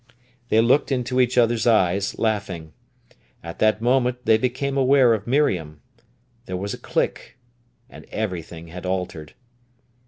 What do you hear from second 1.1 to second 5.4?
each other's eyes, laughing. At that moment they became aware of